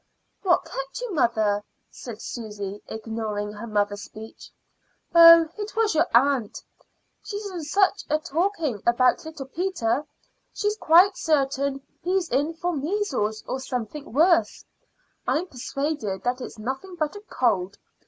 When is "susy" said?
2.23-2.81